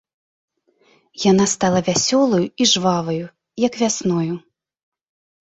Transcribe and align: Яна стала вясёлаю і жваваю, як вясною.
Яна 1.31 1.45
стала 1.55 1.79
вясёлаю 1.89 2.41
і 2.65 2.67
жваваю, 2.73 3.25
як 3.67 3.73
вясною. 3.83 4.29